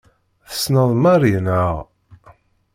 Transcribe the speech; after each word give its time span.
Tessneḍ 0.49 0.89
Mary, 1.03 1.35
naɣ? 1.45 1.75